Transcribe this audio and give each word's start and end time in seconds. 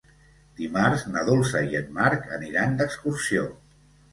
Dimarts 0.61 1.03
na 1.17 1.25
Dolça 1.27 1.63
i 1.73 1.79
en 1.81 1.91
Marc 1.99 2.27
aniran 2.39 2.77
d'excursió. 2.81 3.49